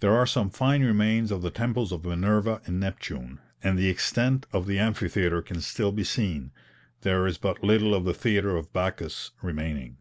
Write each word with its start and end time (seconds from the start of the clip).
There 0.00 0.16
are 0.16 0.24
some 0.24 0.48
fine 0.48 0.82
remains 0.82 1.30
of 1.30 1.42
the 1.42 1.50
temples 1.50 1.92
of 1.92 2.06
Minerva 2.06 2.62
and 2.64 2.80
Neptune, 2.80 3.38
and 3.62 3.78
the 3.78 3.90
extent 3.90 4.46
of 4.50 4.66
the 4.66 4.78
amphitheatre 4.78 5.42
can 5.42 5.60
still 5.60 5.92
be 5.92 6.04
seen; 6.04 6.52
there 7.02 7.26
is 7.26 7.36
but 7.36 7.62
little 7.62 7.94
of 7.94 8.06
the 8.06 8.14
theatre 8.14 8.56
of 8.56 8.72
Bacchus 8.72 9.32
remaining. 9.42 9.98